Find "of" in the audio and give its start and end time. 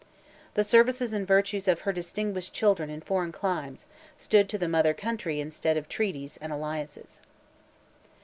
1.67-1.81, 5.77-5.87